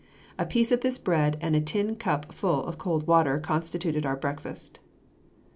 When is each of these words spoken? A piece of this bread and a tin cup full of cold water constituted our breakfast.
A 0.39 0.47
piece 0.47 0.71
of 0.71 0.81
this 0.81 0.97
bread 0.97 1.37
and 1.41 1.55
a 1.55 1.61
tin 1.61 1.95
cup 1.95 2.33
full 2.33 2.65
of 2.65 2.79
cold 2.79 3.05
water 3.05 3.37
constituted 3.39 4.03
our 4.03 4.15
breakfast. 4.17 4.79